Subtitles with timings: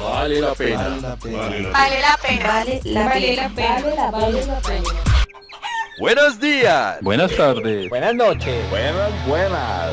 [0.00, 0.88] Vale la pena.
[0.88, 1.38] Vale la pena.
[1.72, 2.46] Vale la pena.
[2.46, 3.80] Vale la Vale la pena.
[3.84, 4.10] pena.
[4.10, 4.88] Vale la pena.
[5.98, 6.98] Buenos días.
[7.02, 7.88] Buenas tardes.
[7.90, 8.70] Buenas noches.
[8.70, 9.92] Buenas, buenas.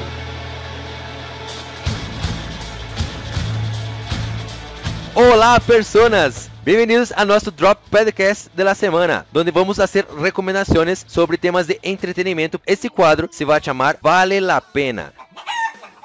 [5.14, 6.50] Olá, personas!
[6.64, 12.62] Bem-vindos a nosso Drop Podcast da semana, onde vamos fazer recomendações sobre temas de entretenimento.
[12.66, 15.14] Esse quadro se vai chamar Vale la Pena.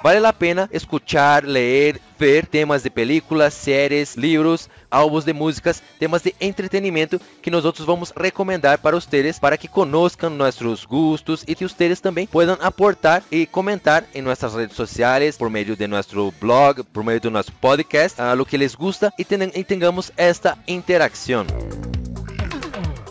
[0.03, 6.21] Vale a pena escuchar, ler, ver temas de películas, séries, livros, álbuns de músicas, temas
[6.21, 11.53] de entretenimento que nós outros vamos recomendar para vocês para que conozcam nossos gustos e
[11.53, 16.33] que vocês também possam aportar e comentar em nossas redes sociais, por meio de nosso
[16.39, 19.27] blog, por meio do nosso podcast, lo que les gusta e,
[19.59, 21.45] e tengamos esta interação.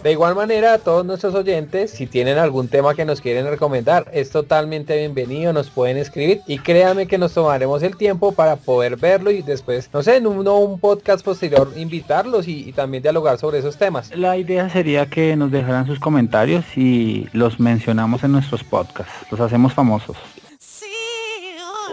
[0.02, 4.10] De igual manera, a todos nuestros oyentes, si tienen algún tema que nos quieren recomendar,
[4.12, 8.96] es totalmente bienvenido, nos pueden escribir y créanme que nos tomaremos el tiempo para poder
[8.96, 13.38] verlo y después, no sé, en un, un podcast posterior invitarlos y, y también dialogar
[13.38, 14.10] sobre esos temas.
[14.16, 19.12] La idea sería que nos dejaran sus comentarios y los mencionamos en nuestros podcasts.
[19.30, 20.16] Los hacemos famosos.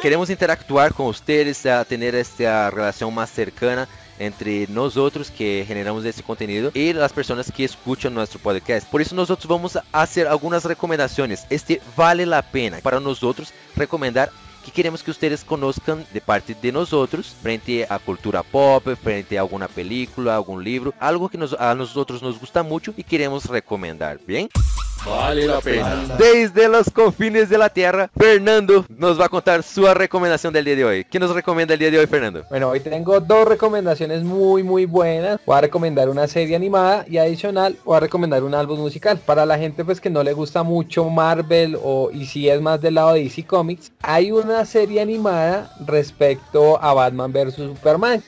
[0.01, 3.88] Queremos interactuar vocês, a ter esta relação mais cercana
[4.20, 8.89] entre nós outros que generamos esse conteúdo e as pessoas que escutam nosso podcast.
[8.89, 11.45] Por isso nós outros vamos fazer algumas recomendações.
[11.50, 14.30] Este vale a pena para nós outros recomendar
[14.64, 19.38] que queremos que vocês conozcam de parte de nós outros frente à cultura pop, frente
[19.38, 23.03] a alguma película, algum livro, algo que nos, a nós outros nos gusta muito e
[23.03, 24.50] queremos recomendar, bem?
[25.05, 26.16] Vale la pena.
[26.17, 30.75] Desde los confines de la tierra, Fernando nos va a contar su recomendación del día
[30.75, 31.06] de hoy.
[31.06, 32.44] ¿Qué nos recomienda el día de hoy, Fernando?
[32.50, 35.39] Bueno, hoy tengo dos recomendaciones muy muy buenas.
[35.45, 39.19] Voy a recomendar una serie animada y adicional voy a recomendar un álbum musical.
[39.25, 42.81] Para la gente pues que no le gusta mucho Marvel o y si es más
[42.81, 48.23] del lado de DC Comics, hay una serie animada respecto a Batman vs Superman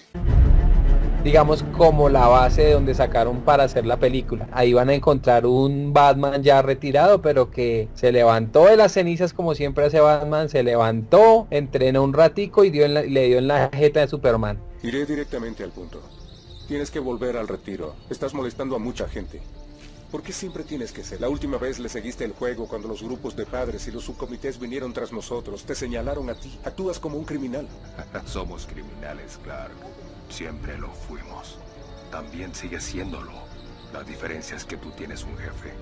[1.23, 4.47] digamos como la base de donde sacaron para hacer la película.
[4.51, 9.33] Ahí van a encontrar un Batman ya retirado, pero que se levantó de las cenizas
[9.33, 13.37] como siempre hace Batman, se levantó, entrenó un ratico y dio en la- le dio
[13.37, 14.59] en la jeta de Superman.
[14.83, 16.01] Iré directamente al punto.
[16.67, 17.95] Tienes que volver al retiro.
[18.09, 19.41] Estás molestando a mucha gente.
[20.09, 21.21] ¿Por qué siempre tienes que ser?
[21.21, 24.59] La última vez le seguiste el juego cuando los grupos de padres y los subcomités
[24.59, 25.63] vinieron tras nosotros.
[25.63, 26.57] Te señalaron a ti.
[26.65, 27.65] Actúas como un criminal.
[28.25, 29.71] Somos criminales, Clark.
[30.31, 31.59] Siempre lo fuimos.
[32.09, 33.33] También sigues siéndolo.
[33.93, 35.73] La diferencia es que tú tienes un jefe.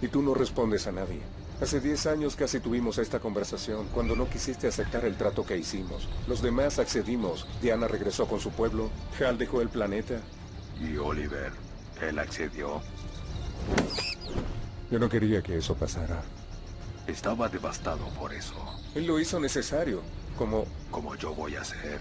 [0.00, 1.20] Y tú no respondes a nadie.
[1.60, 6.08] Hace 10 años casi tuvimos esta conversación cuando no quisiste aceptar el trato que hicimos.
[6.28, 7.46] Los demás accedimos.
[7.60, 8.88] Diana regresó con su pueblo.
[9.20, 10.20] Hal dejó el planeta.
[10.80, 11.50] Y Oliver,
[12.00, 12.82] él accedió.
[14.90, 16.22] Yo no quería que eso pasara.
[17.08, 18.54] Estaba devastado por eso.
[18.94, 20.02] Él lo hizo necesario.
[20.36, 20.66] Como...
[20.90, 22.00] Como yo voy a hacer.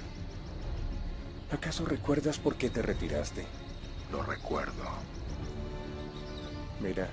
[1.51, 3.45] ¿Acaso recuerdas por qué te retiraste?
[4.11, 4.83] Lo recuerdo.
[6.81, 7.07] Mira,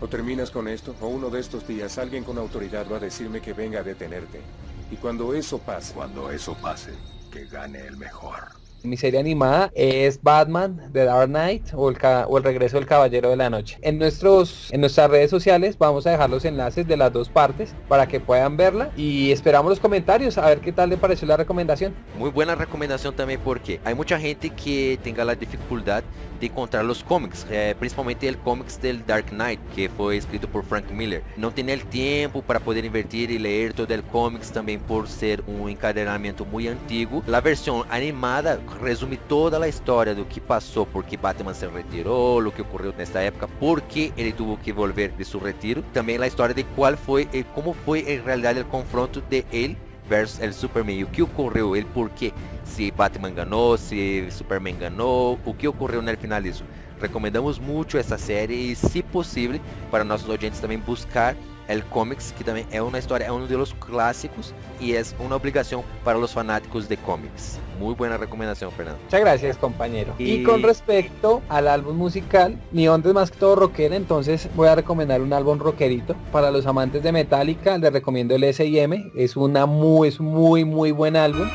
[0.00, 3.40] o terminas con esto, o uno de estos días alguien con autoridad va a decirme
[3.40, 4.40] que venga a detenerte.
[4.90, 6.92] Y cuando eso pase, Cuando eso pase,
[7.30, 8.59] que gane el mejor.
[8.82, 11.98] Mi serie animada es Batman, The Dark Knight o el,
[12.28, 13.78] o el regreso del Caballero de la Noche.
[13.82, 17.74] En, nuestros, en nuestras redes sociales vamos a dejar los enlaces de las dos partes
[17.88, 21.36] para que puedan verla y esperamos los comentarios a ver qué tal le pareció la
[21.36, 21.94] recomendación.
[22.18, 26.02] Muy buena recomendación también porque hay mucha gente que tenga la dificultad
[26.40, 30.64] de encontrar los cómics, eh, principalmente el cómics del Dark Knight que fue escrito por
[30.64, 31.22] Frank Miller.
[31.36, 35.42] No tiene el tiempo para poder invertir y leer todo el cómics también por ser
[35.46, 37.22] un encadenamiento muy antiguo.
[37.26, 41.68] La versión animada resume toda la historia de lo que pasó, por qué Batman se
[41.68, 45.40] retiró, lo que ocurrió en esta época, por qué él tuvo que volver de su
[45.40, 45.82] retiro.
[45.92, 49.76] También la historia de cuál fue, eh, cómo fue en realidad el confronto de él
[50.08, 52.32] versus el Superman e o que ocorreu, ele por quê,
[52.64, 56.64] se Batman ganhou, se Superman ganhou, o que ocorreu no final disso.
[57.00, 59.60] Recomendamos muito essa série e, se possível,
[59.90, 61.34] para nossos ouvintes também buscar
[61.70, 65.84] el Comics, que também é uma história, é um dos clássicos e é uma obrigação
[66.04, 67.58] para os fanáticos de cómics.
[67.78, 68.98] Muy buena recomendación, Fernando.
[69.04, 70.12] Muchas gracias compañero.
[70.18, 74.48] Y, Y- con respecto al álbum musical, mi onda es más que todo rockera, entonces
[74.54, 76.14] voy a recomendar un álbum rockerito.
[76.32, 79.12] Para los amantes de Metallica, les recomiendo el S&M.
[79.14, 81.48] Es una muy, es muy, muy buen álbum.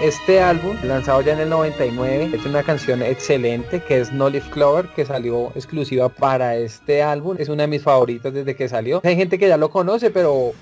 [0.00, 4.48] Este álbum, lanzado ya en el 99, es una canción excelente que es No Leaf
[4.48, 7.34] Clover, que salió exclusiva para este álbum.
[7.36, 9.00] Es una de mis favoritas desde que salió.
[9.02, 10.52] Hay gente que ya lo conoce, pero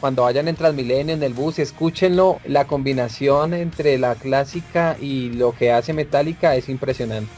[0.00, 2.40] cuando vayan en Transmilenio, en el bus, escúchenlo.
[2.46, 7.30] La combinación entre la clásica y lo que hace Metallica es impresionante.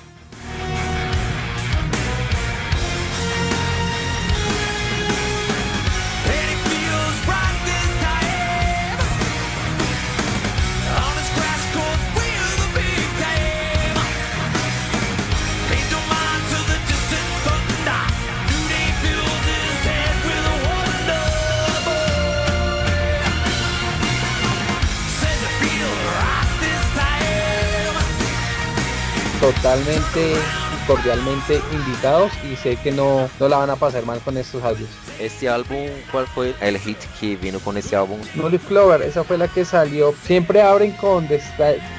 [29.52, 34.36] Totalmente y cordialmente invitados y sé que no, no la van a pasar mal con
[34.36, 34.90] estos audios.
[35.18, 38.18] Este álbum, ¿cuál fue el hit que vino con este álbum?
[38.34, 40.14] No Leaf Clover, esa fue la que salió.
[40.22, 41.40] Siempre abren con The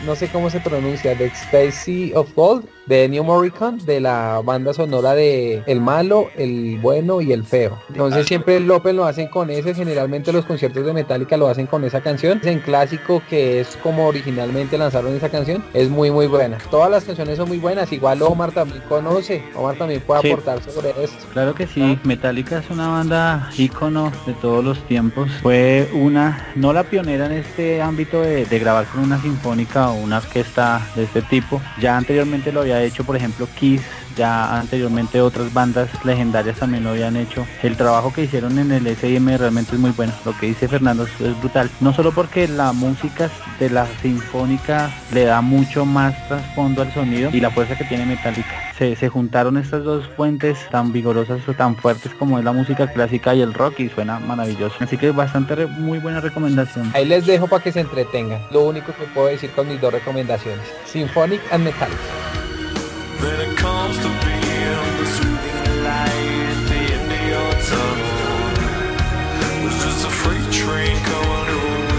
[0.06, 4.74] no sé cómo se pronuncia, The Stacy of Gold de New Morricone, de la banda
[4.74, 7.78] sonora de El Malo, El Bueno y El Feo.
[7.90, 11.68] Entonces siempre el Open lo hacen con ese, generalmente los conciertos de Metallica lo hacen
[11.68, 12.40] con esa canción.
[12.42, 16.58] Es en clásico que es como originalmente lanzaron esa canción, es muy muy buena.
[16.72, 20.32] Todas las canciones son muy buenas, igual Omar también conoce, Omar también puede Sí.
[20.32, 21.26] aportar sobre esto.
[21.32, 25.30] Claro que sí, Metallica es una banda ícono de todos los tiempos.
[25.44, 29.94] Fue una, no la pionera en este ámbito de, de grabar con una sinfónica o
[29.94, 31.62] una orquesta de este tipo.
[31.80, 33.81] Ya anteriormente lo había hecho, por ejemplo, Kiss.
[34.18, 37.46] Ya anteriormente otras bandas legendarias también lo habían hecho.
[37.64, 40.12] El trabajo que hicieron en el S&M realmente es muy bueno.
[40.26, 41.70] Lo que dice Fernando es, brutal.
[41.80, 43.30] No solo porque la música
[43.60, 48.06] de la sinfónica le da mucho más trasfondo al sonido y la fuerza que tiene
[48.06, 48.74] Metallica.
[48.78, 52.92] Se, se juntaron estas dos fuentes tan vigorosas o tan fuertes como es la música
[52.92, 54.76] clásica y el rock y suena maravilloso.
[54.80, 56.92] Así que bastante muy buena recomendación.
[56.94, 58.42] Ahí les dejo para que se entretengan.
[58.52, 60.66] Lo único que puedo decir con mis dos recomendaciones.
[60.86, 62.29] Symphonic and Metallic.
[63.21, 68.10] Then it comes to being the soothing light at the end of your tunnel.
[69.68, 71.89] It's just a freight train coming away.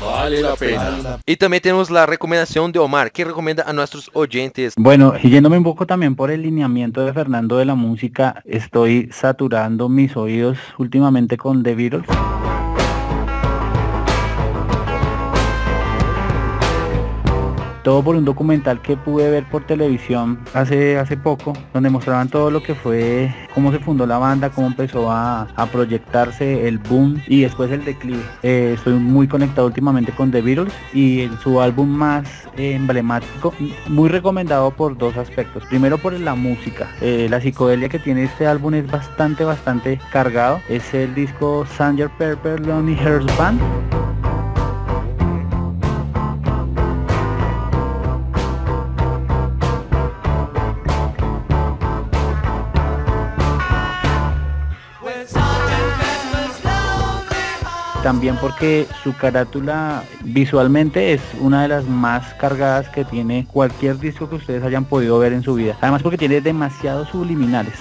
[0.00, 1.18] Vale la pena.
[1.24, 4.74] Y también tenemos la recomendación de Omar, que recomienda a nuestros oyentes.
[4.76, 9.08] Bueno, y yéndome un poco también por el lineamiento de Fernando de la música, estoy
[9.12, 12.06] saturando mis oídos últimamente con The Beatles.
[17.82, 22.50] Todo por un documental que pude ver por televisión hace, hace poco, donde mostraban todo
[22.50, 27.42] lo que fue, cómo se fundó la banda, cómo empezó a, proyectarse el boom y
[27.42, 28.22] después el declive.
[28.42, 32.24] Eh, estoy muy conectado últimamente con The Beatles y el- su álbum más
[32.56, 33.54] emblemático,
[33.88, 35.64] muy recomendado por dos aspectos.
[35.66, 40.60] Primero por la música, Eh, la psicodelia que tiene este álbum es bastante, bastante cargado.
[40.68, 43.60] Es el disco Sanger Pepper Lonely Hearts Band.
[58.10, 64.28] También porque su carátula visualmente es una de las más cargadas que tiene cualquier disco
[64.28, 65.76] que ustedes hayan podido ver en su vida.
[65.80, 67.74] Además porque tiene demasiados subliminales.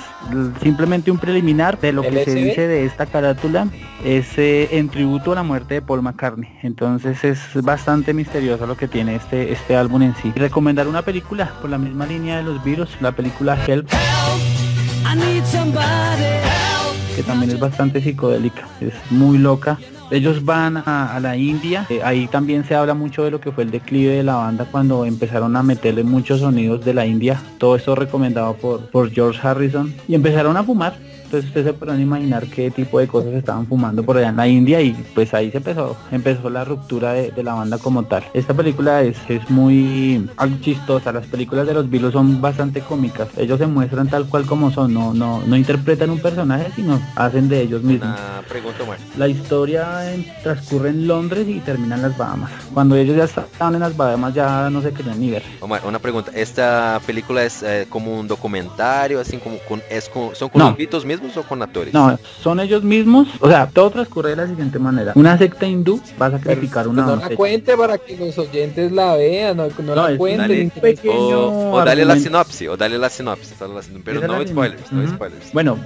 [0.62, 3.70] Simplemente un preliminar de lo que se dice de esta carátula
[4.06, 6.60] es eh, en tributo a la muerte de Paul McCartney.
[6.62, 10.32] Entonces es bastante misterioso lo que tiene este, este álbum en sí.
[10.36, 15.44] Recomendar una película por la misma línea de los virus, la película Help I need
[15.46, 17.16] somebody help.
[17.16, 19.80] que también es bastante psicodélica, es muy loca.
[20.12, 23.64] Ellos van a, la India, eh, ahí también se habla mucho de lo que fue
[23.64, 27.76] el declive de la banda cuando empezaron a meterle muchos sonidos de la India, todo
[27.76, 30.96] esto recomendado por, por George Harrison, y empezaron a fumar.
[31.30, 34.48] Entonces ustedes se podrán imaginar qué tipo de cosas estaban fumando por allá en la
[34.48, 38.24] India y pues ahí se empezó, empezó la ruptura de, de la banda como tal.
[38.34, 40.28] Esta película es, es muy
[40.62, 44.72] chistosa, las películas de los Beatles son bastante cómicas, ellos se muestran tal cual como
[44.72, 48.10] son, no, no, no interpretan un personaje sino hacen de ellos mismos.
[48.10, 48.98] Una pregunta, Omar.
[49.16, 52.50] La historia en- transcurre en Londres y termina en las Bahamas.
[52.74, 55.44] Cuando ellos ya estaban en las Bahamas ya no se querían ni ver.
[55.62, 56.32] Omar, una pregunta.
[56.34, 60.70] ¿Esta película es eh, como un documentario, así como con, es con- son con No.
[60.70, 61.94] los Beatles mismos o con actores?
[61.94, 65.14] No, son ellos mismos, o sea, todo transcurre de la siguiente manera.
[65.16, 68.92] Una secta hindú va a sacrificar Pues una no la cuente para que los oyentes
[68.92, 70.72] la vean, no, no, No, la es- cuenten.
[70.82, 73.56] dale, O, o dale la sinopsis, o dale la sinopsis,
[74.04, 75.54] pero no spoilers, no spoilers.
[75.54, 75.78] Bueno,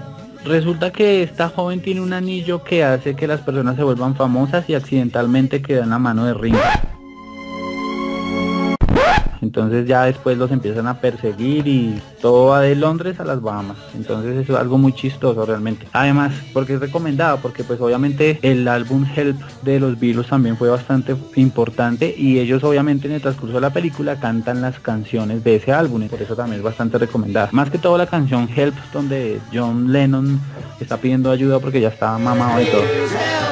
[0.45, 4.69] resulta que esta joven tiene un anillo que hace que las personas se vuelvan famosas
[4.69, 6.59] y accidentalmente queda en la mano de Ringo.
[9.43, 13.77] Entonces ya después los empiezan a perseguir y todo va de Londres a las Bahamas.
[13.93, 15.85] Entonces es algo muy chistoso realmente.
[15.91, 20.69] Además, porque es recomendado, porque pues obviamente el álbum Help de los Beatles también fue
[20.69, 25.57] bastante importante y ellos obviamente en el transcurso de la película cantan las canciones de
[25.57, 26.03] ese álbum.
[26.03, 27.49] y Por eso también es bastante recomendada.
[27.51, 30.39] Más que todo la canción Help donde John Lennon
[30.79, 33.42] está pidiendo ayuda porque ya está mamado de todo.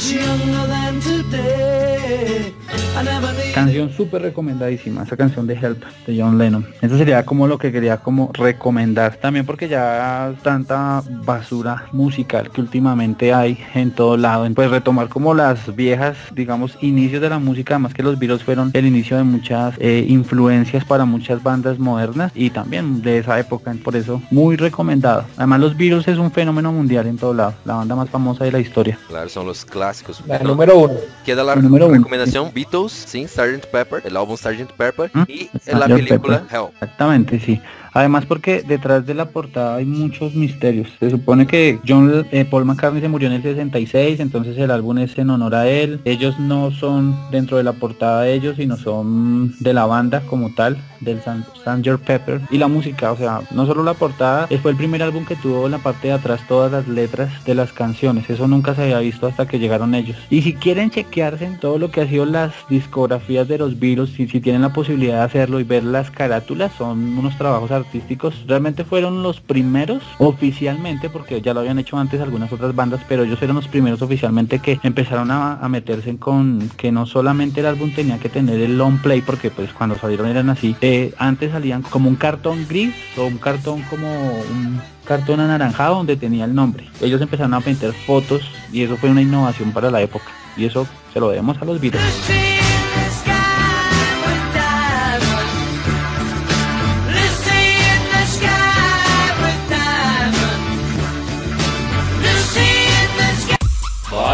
[0.00, 2.54] Much younger than today.
[2.96, 6.66] I never needed Canción súper recomendadísima, esa canción de Help de John Lennon.
[6.80, 12.60] Eso sería como lo que quería como recomendar también porque ya tanta basura musical que
[12.60, 14.46] últimamente hay en todo lado.
[14.54, 18.70] Pues retomar como las viejas, digamos, inicios de la música, además que los Beatles fueron
[18.72, 23.74] el inicio de muchas eh, influencias para muchas bandas modernas y también de esa época,
[23.84, 25.24] por eso muy recomendado.
[25.36, 28.52] Además los Beatles es un fenómeno mundial en todo lado, la banda más famosa de
[28.52, 28.98] la historia.
[29.08, 30.22] Claro, son los clásicos.
[30.26, 30.94] La número uno.
[31.24, 31.94] Queda la El número uno.
[31.96, 33.26] recomendación Beatles, sí,
[33.58, 33.66] Sgt.
[33.66, 34.72] Pepper, el álbum Sgt.
[34.76, 35.22] Pepper ¿Mm?
[35.28, 35.72] y Sgt.
[35.74, 36.56] la película Pepper.
[36.56, 36.68] Hell.
[36.74, 37.60] Exactamente, sí.
[37.92, 40.88] Además porque detrás de la portada hay muchos misterios.
[41.00, 44.98] Se supone que John eh, Paul McCartney se murió en el 66, entonces el álbum
[44.98, 46.00] es en honor a él.
[46.04, 50.54] Ellos no son dentro de la portada de ellos, sino son de la banda como
[50.54, 51.98] tal, del San- Sgt.
[52.04, 52.40] Pepper.
[52.50, 55.36] Y la música, o sea, no solo la portada, eh, fue el primer álbum que
[55.36, 58.28] tuvo en la parte de atrás todas las letras de las canciones.
[58.30, 60.16] Eso nunca se había visto hasta que llegaron ellos.
[60.30, 64.10] Y si quieren chequearse en todo lo que ha sido las discografías de los Beatles,
[64.10, 68.44] si, si tienen la posibilidad de hacerlo y ver las carátulas, son unos trabajos artísticos.
[68.46, 73.24] Realmente fueron los primeros oficialmente, porque ya lo habían hecho antes algunas otras bandas, pero
[73.24, 77.92] ellos eran los primeros oficialmente que empezaron a, meterse con que no solamente el álbum
[77.92, 80.74] tenía que tener el long play, porque pues cuando salieron eran así.
[80.80, 86.16] eh, antes salían como un cartón gris o un cartón como un cartón anaranjado donde
[86.16, 86.86] tenía el nombre.
[87.00, 90.26] Ellos empezaron a meter fotos y eso fue una innovación para la época.
[90.56, 92.49] Y eso se lo debemos a los Beatles.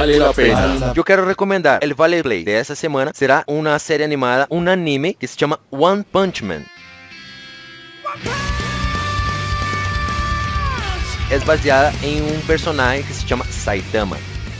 [0.07, 0.93] Vale la pena.
[0.95, 3.11] Yo quiero recomendar el Vale Play de esta semana.
[3.13, 6.65] Será una serie animada, un anime que se llama One Punch Man.
[11.29, 14.17] Es baseada en un personaje que se llama Saitama.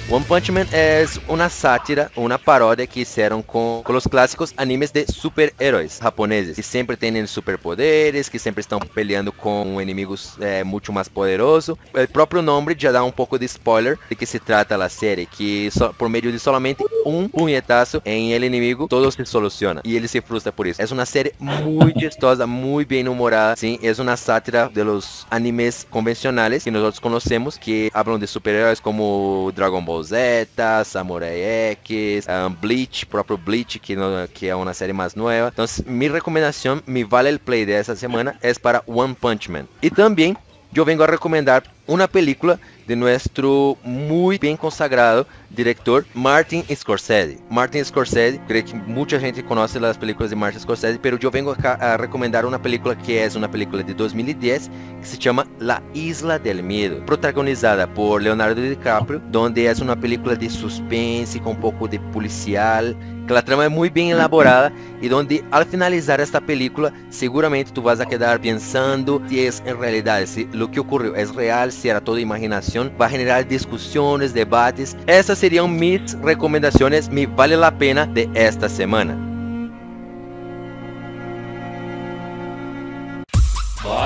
[0.09, 4.93] One Punch Man es una sátira, una parodia que hicieron con, con los clásicos animes
[4.93, 10.93] de superhéroes japoneses, que siempre tienen superpoderes, que siempre están peleando con enemigos eh, mucho
[10.93, 11.77] más poderosos.
[11.93, 15.27] El propio nombre ya da un poco de spoiler de que se trata la serie,
[15.27, 19.81] que so- por medio de solamente un puñetazo en el enemigo, todo se soluciona.
[19.83, 20.81] Y él se frustra por eso.
[20.81, 23.77] Es una serie muy chistosa, muy bien humorada, ¿sí?
[23.83, 29.51] Es una sátira de los animes convencionales que nosotros conocemos, que hablan de superhéroes como
[29.53, 34.95] Dragon Ball Z, Samurai X, um, Bleach, propio Bleach, que, no- que es una serie
[34.95, 35.49] más nueva.
[35.49, 39.69] Entonces, mi recomendación, mi vale el play de esta semana es para One Punch Man.
[39.81, 40.37] Y también
[40.73, 47.39] yo vengo a recomendar una película de nuestro muy bien consagrado director Martin Scorsese.
[47.51, 51.53] Martin Scorsese, creo que mucha gente conoce las películas de Martin Scorsese, pero yo vengo
[51.53, 55.83] acá a recomendar una película que es una película de 2010 que se llama La
[55.95, 61.61] Isla del Miedo, protagonizada por Leonardo DiCaprio, donde es una película de suspense con un
[61.61, 66.41] poco de policial, que la trama es muy bien elaborada y donde al finalizar esta
[66.41, 71.15] película seguramente tú vas a quedar pensando si es en realidad, si lo que ocurrió
[71.17, 74.97] es real, era toda imaginación, va a generar discusiones, debates.
[75.07, 79.36] Estas serían mis recomendaciones, mi vale la pena de esta semana.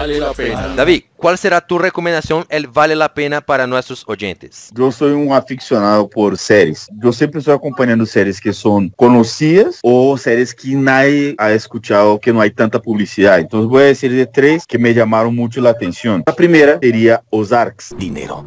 [0.00, 0.68] Vale la pena.
[0.76, 4.70] David, ¿cuál será tu recomendación, el vale la pena para nuestros oyentes?
[4.72, 6.88] Yo soy un aficionado por series.
[7.02, 12.32] Yo siempre estoy acompañando series que son conocidas o series que nadie ha escuchado, que
[12.32, 13.40] no hay tanta publicidad.
[13.40, 16.22] Entonces voy a decir de tres que me llamaron mucho la atención.
[16.26, 17.94] La primera sería Ozarks.
[17.98, 18.46] Dinero.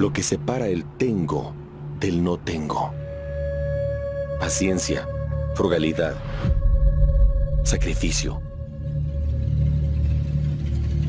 [0.00, 1.54] Lo que separa el tengo
[2.00, 2.92] del no tengo.
[4.40, 5.06] Paciencia,
[5.54, 6.16] frugalidad,
[7.62, 8.45] sacrificio.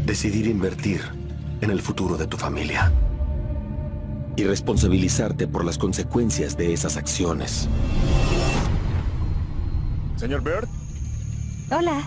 [0.08, 1.02] Decidir invertir
[1.60, 2.94] en el futuro de tu familia.
[4.38, 7.68] Y responsabilizarte por las consecuencias de esas acciones.
[10.16, 10.70] Señor Bird,
[11.70, 12.02] Hola.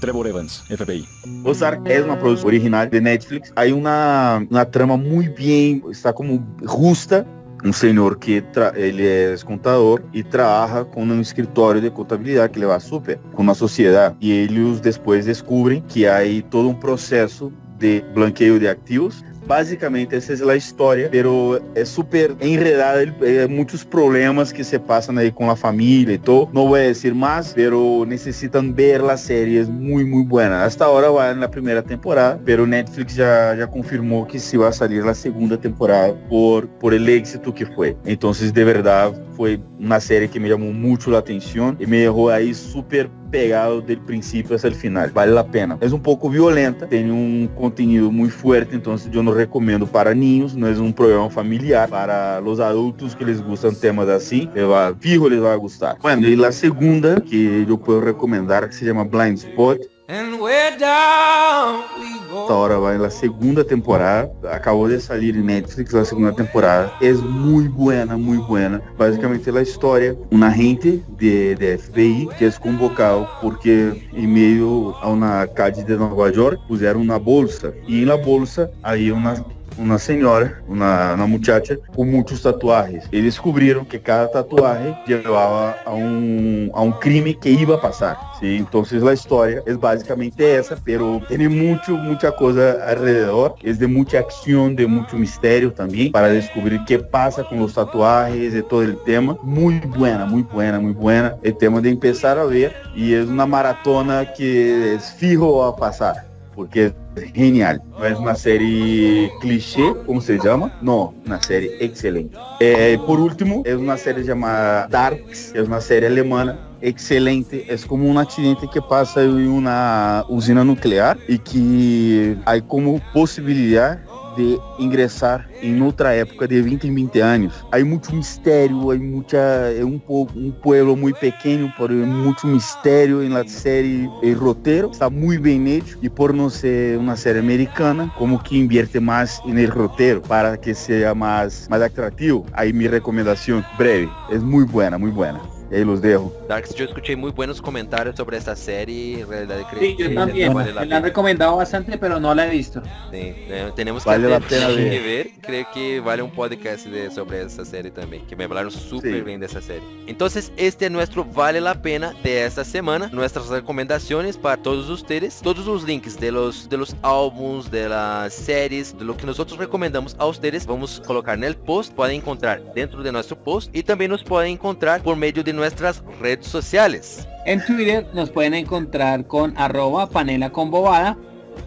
[0.00, 1.08] Trevor Evans, FBI.
[1.42, 3.52] Ozark es una producción original de Netflix.
[3.56, 7.26] Hay una, una trama muy bien, está como justa.
[7.64, 12.60] Un señor que tra- ele es contador y trabaja con un escritorio de contabilidad que
[12.60, 14.14] le va súper con una sociedad.
[14.20, 19.24] Y ellos después descubren que hay todo un proceso de blanqueo de activos.
[19.46, 24.80] Básicamente esa es la historia, pero es súper enredada, el- eh, muchos problemas que se
[24.80, 26.48] pasan ahí con la familia y todo.
[26.52, 30.64] No voy a decir más, pero necesitan ver la serie, es muy muy buena.
[30.64, 34.68] Hasta ahora va en la primera temporada, pero Netflix ya, ya confirmó que sí va
[34.68, 37.96] a salir la segunda temporada por, por el éxito que fue.
[38.04, 42.30] Entonces de verdad fue una serie que me llamó mucho la atención y me dejó
[42.30, 45.10] ahí súper pegado del principio hasta el final.
[45.12, 45.76] Vale la pena.
[45.80, 50.14] Es un poco violenta, tiene un contenido muy fuerte, entonces yo no no recomiendo para
[50.14, 51.88] niños, no es un programa familiar.
[51.88, 54.06] Para los adultos que les gustan temas
[54.54, 55.98] les va, fijo les va a gustar.
[56.00, 59.78] Bueno, y la segunda que yo puedo recomendar que se llama Blind Spot.
[60.08, 64.28] And we're down we Esta hora va en la segunda temporada.
[64.50, 66.92] Acabó de salir en Netflix la segunda temporada.
[67.00, 68.82] Es muy buena, muy buena.
[68.98, 75.10] Básicamente la historia, un agente de, de FBI que es convocado porque en medio a
[75.10, 77.72] una calle de Nueva York pusieron una bolsa.
[77.86, 79.36] Y en la bolsa hay una
[79.78, 83.04] uma senhora, uma, uma muchacha com muitos tatuagens.
[83.12, 88.18] E descobriram que cada tatuagem levava a um, a um crime que ia passar.
[88.38, 88.56] ¿sí?
[88.56, 93.54] Então a história é basicamente essa, pero tem muito, muita coisa alrededor.
[93.62, 97.74] É de muita ação, de muito mistério também, para descobrir o que passa com os
[97.74, 99.38] tatuagens e todo o tema.
[99.42, 101.38] Muito buena, muito buena, muito buena.
[101.42, 106.33] É tema de começar a ver e é uma maratona que é fijo a passar.
[106.54, 107.82] Porque es genial.
[107.98, 112.36] No es una serie cliché, como se llama, no, una serie excelente.
[112.60, 117.64] Eh, por último, es una serie llamada Darks, es una serie alemana excelente.
[117.72, 124.00] Es como un accidente que pasa en una usina nuclear y que hay como posibilidad
[124.36, 127.64] de ingressar em outra época de 20 em 20 anos.
[127.72, 130.00] Há muito mistério, há muita, é um,
[130.36, 134.90] um pueblo muito pequeno, porém muito mistério na série e roteiro.
[134.90, 139.40] Está muito bem hecho e por não ser uma série americana, como que invierte mais
[139.44, 142.44] no roteiro para que seja mais, mais atrativo.
[142.52, 145.53] Aí minha recomendação breve, é muito boa, muito boa.
[145.74, 146.32] Y ahí los dejo.
[146.48, 149.20] Darks, yo escuché muy buenos comentarios sobre esta serie.
[149.22, 150.54] En realidad creo sí, yo que también.
[150.54, 152.80] vale la Me la han recomendado bastante, pero no la he visto.
[153.10, 155.02] Sí, eh, tenemos que, Vale la pena ver.
[155.02, 155.30] ver.
[155.40, 158.24] Creo que vale un podcast de- sobre esta serie también.
[158.26, 159.20] Que me hablaron súper Sí.
[159.22, 159.82] bien de esa serie.
[160.06, 163.08] Entonces, este es nuestro Vale la Pena de esta semana.
[163.12, 165.40] Nuestras recomendaciones para todos ustedes.
[165.42, 169.58] Todos los links de los, de los álbums, de las series, de lo que nosotros
[169.58, 171.92] recomendamos a ustedes, vamos a colocar en el post.
[171.94, 173.74] Pueden encontrar dentro de nuestro post.
[173.74, 177.26] Y también nos pueden encontrar por medio de nuestras redes sociales.
[177.46, 181.16] En Twitter nos pueden encontrar con arroba panela con bobada.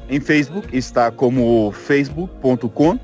[0.08, 3.00] Em Facebook está como facebook.com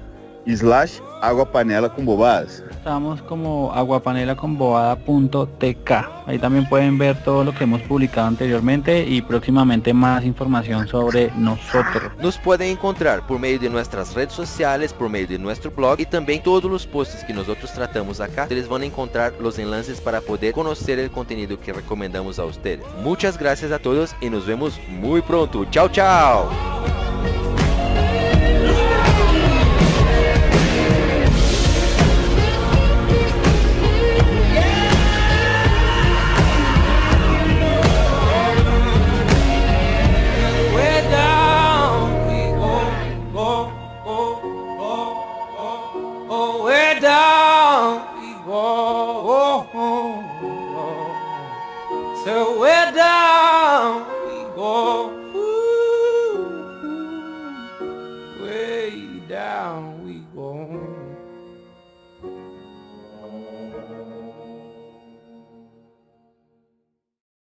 [0.46, 2.63] slash água panela com bobadas.
[2.84, 5.91] Estamos como aguapanelaconbobada.tk.
[6.26, 11.32] Ahí también pueden ver todo lo que hemos publicado anteriormente y próximamente más información sobre
[11.38, 12.12] nosotros.
[12.22, 16.06] Nos pueden encontrar por meio de nuestras redes sociales, por meio de nuestro blog y
[16.06, 18.43] también todos los posts que nosotros tratamos acá.
[18.43, 22.84] Ustedes van a encontrar los enlaces para poder conocer el contenido que recomendamos a ustedes.
[23.02, 25.63] Muchas gracias a todos y nos vemos muy pronto.
[25.72, 26.50] Chao, chao.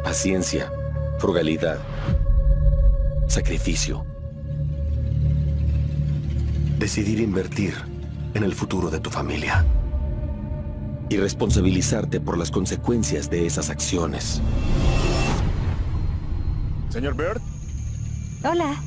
[0.08, 0.72] Paciencia,
[1.18, 1.80] frugalidad,
[3.26, 4.06] sacrificio.
[6.78, 7.74] Decidir invertir
[8.32, 9.66] en el futuro de tu familia.
[11.10, 14.40] Y responsabilizarte por las consecuencias de esas acciones.
[16.88, 17.42] Señor Bird,
[18.42, 18.80] Hola.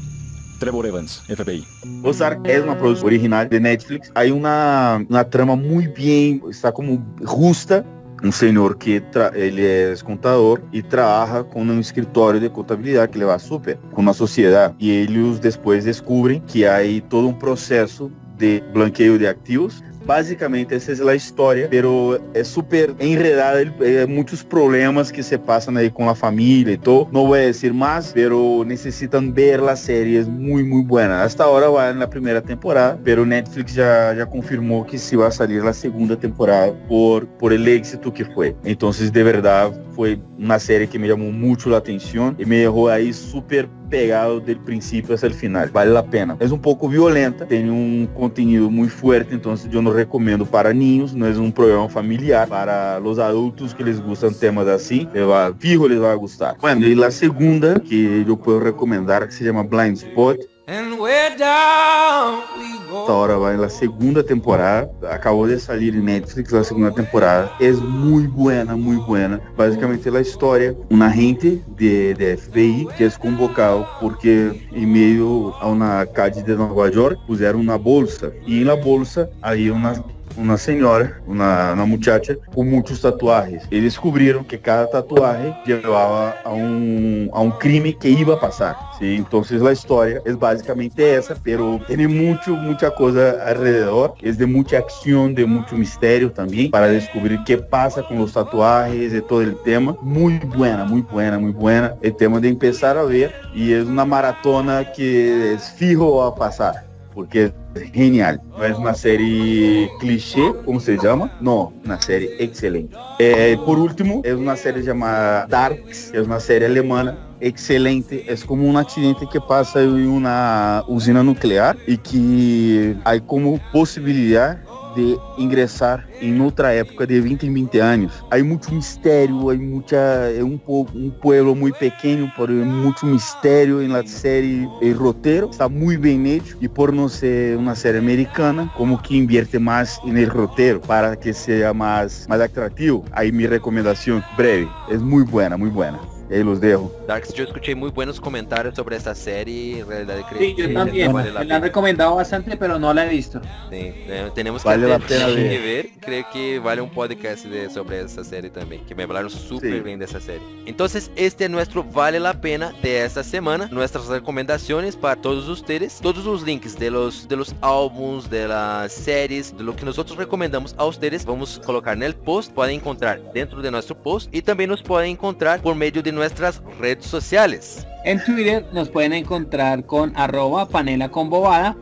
[0.60, 1.64] Trevor Evans, FBI.
[2.04, 4.12] Ozark es una producción original de Netflix.
[4.16, 7.86] Hay una, una trama muy bien, está como justa.
[8.24, 9.02] Um senhor que
[9.34, 14.02] ele é contador e trabalha com um escritório de contabilidade que le va super com
[14.02, 16.78] uma sociedade e eles depois descobrem que há
[17.10, 19.84] todo um processo de blanqueio de ativos.
[20.06, 25.76] Basicamente essa é a história, pero é super enredada, é muitos problemas que se passam
[25.78, 27.12] aí com a família e todo.
[27.12, 31.24] Não vou dizer mais, pero necessitam ver a série, é muito, muito boa.
[31.24, 35.66] Hasta agora vai na primeira temporada, pero Netflix já, já confirmou que se vai sair
[35.66, 38.56] a segunda temporada por, por el éxito que foi.
[38.66, 42.90] Então, de verdade, foi uma série que me chamou muito a atenção e me errou
[42.90, 45.70] aí super pegado del princípio hasta el final.
[45.72, 46.38] Vale la pena.
[46.40, 51.14] Es un poco violenta, tiene un contenido muy fuerte, entonces yo no recomiendo para niños,
[51.14, 52.48] no es un programa familiar.
[52.48, 56.58] Para los adultos que les gustan temas así, les va, fijo les va a gustar.
[56.60, 61.36] Bueno, y la segunda que yo puedo recomendar que se llama Blind Spot, And way
[61.38, 62.61] down we Hasta
[62.92, 64.90] ahora va en la segunda temporada.
[65.10, 67.52] Acabó de salir en Netflix la segunda temporada.
[67.60, 69.40] Es muy buena, muy buena.
[69.58, 75.68] Básicamente la historia, un agente de, de FBI que es convocado porque en medio a
[75.68, 79.94] una calle de Nueva York pusieron una bolsa y en la bolsa hay una
[80.38, 83.64] uma senhora, uma, uma muchacha com muitos tatuagens.
[83.72, 88.92] E descobriram que cada tatuagem levava a um, a um crime que ia passar.
[88.98, 89.16] ¿sí?
[89.16, 94.16] Então a história é basicamente essa, pero tem muito, muita coisa alrededor.
[94.22, 98.32] É de muita ação, de muito mistério também, para descobrir o que passa com os
[98.32, 99.98] tatuagens e todo o tema.
[100.02, 101.98] Muito buena, muito buena, muito buena.
[102.02, 106.91] É tema de começar a ver e é uma maratona que é fijo a passar.
[107.14, 108.42] Porque es genial.
[108.58, 112.96] No es una serie cliché, como se llama, no, una serie excelente.
[113.20, 118.24] Eh, por último, es una serie llamada Darks, es una serie alemana excelente.
[118.32, 124.60] Es como un accidente que pasa en una usina nuclear y que hay como posibilidad
[124.96, 128.24] de ingressar em outra época de 20 em 20 anos.
[128.30, 130.60] Há muito mistério, há muita é um
[130.96, 136.58] um pueblo muito pequeno, por muito mistério na série el roteiro está muito bem hecho
[136.62, 141.34] e por não ser uma série americana, como que invierte mais no roteiro para que
[141.34, 143.04] seja mais mais atrativo.
[143.12, 146.21] Aí minha recomendação breve, é muito buena, muito buena.
[146.32, 146.90] Y ahí los dejo.
[147.08, 149.84] Darks, yo escuché muy buenos comentarios sobre esta serie.
[149.84, 151.12] Realidad creo sí, yo también.
[151.12, 153.42] Vale la, me la han recomendado bastante, pero no la he visto.
[153.70, 153.94] Sí,
[154.34, 155.62] tenemos que, vale la pena ver.
[155.62, 155.90] ver.
[156.00, 159.80] Creo que vale un podcast de, sobre esta serie también, que me hablaron súper sí.
[159.82, 160.42] bien de esa serie.
[160.66, 163.68] Entonces, este es nuestro Vale la Pena de esta semana.
[163.70, 166.00] Nuestras recomendaciones para todos ustedes.
[166.00, 170.18] Todos los links de los, de los álbums, de las series, de lo que nosotros
[170.18, 172.54] recomendamos a ustedes, vamos a colocar en el post.
[172.54, 176.62] Pueden encontrar dentro de nuestro post y también nos pueden encontrar por medio de nuestras
[176.80, 177.88] redes sociales.
[178.06, 181.76] En Twitter nos pueden encontrar con arroba panela con bobada.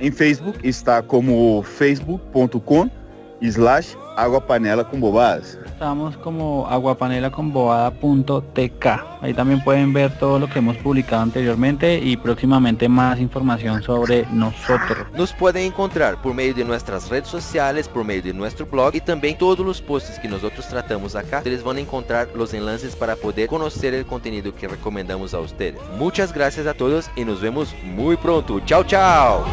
[0.00, 2.90] En Facebook está como facebook.com
[3.42, 5.58] slash agua panela con bobadas.
[5.66, 8.86] Estamos como aguapanelaconbobada.tk.
[9.20, 14.24] Ahí también pueden ver todo lo que hemos publicado anteriormente y próximamente más información sobre
[14.32, 15.00] nosotros.
[15.14, 19.00] Nos pueden encontrar por medio de nuestras redes sociales, por medio de nuestro blog y
[19.00, 21.36] también todos los posts que nosotros tratamos acá.
[21.38, 25.78] Ustedes van a encontrar los enlaces para poder conocer el contenido que recomendamos a ustedes.
[25.98, 28.60] Muchas gracias a todos y nos vemos muy pronto.
[28.60, 29.44] Chao, chao.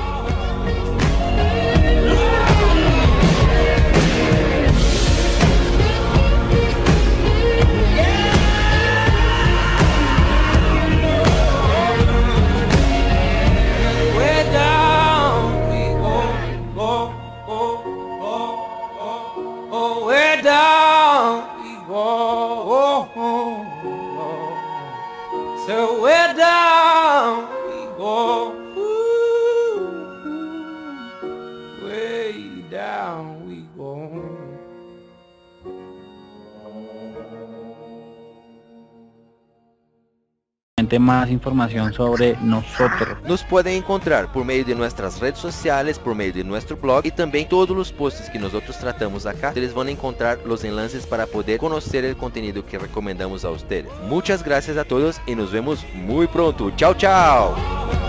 [41.00, 43.18] Más información sobre nosotros.
[43.28, 47.12] Nos pueden encontrar por medio de nuestras redes sociales, por medio de nuestro blog y
[47.12, 49.50] también todos los posts que nosotros tratamos acá.
[49.50, 53.92] Ustedes van a encontrar los enlaces para poder conocer el contenido que recomendamos a ustedes.
[54.08, 56.72] Muchas gracias a todos y nos vemos muy pronto.
[56.76, 58.03] Chao, chao.